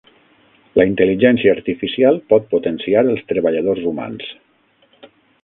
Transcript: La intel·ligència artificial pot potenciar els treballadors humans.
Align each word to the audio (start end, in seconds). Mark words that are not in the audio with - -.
La 0.79 0.85
intel·ligència 0.91 1.53
artificial 1.57 2.17
pot 2.33 2.49
potenciar 2.55 3.05
els 3.11 3.23
treballadors 3.33 3.87
humans. 3.93 4.33